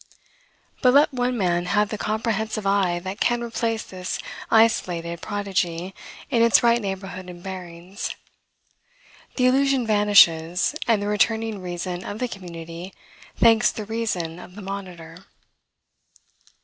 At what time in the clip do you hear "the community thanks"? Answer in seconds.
12.17-13.71